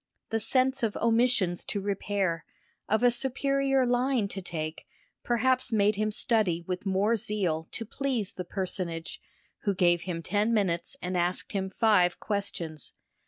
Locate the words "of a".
2.89-3.11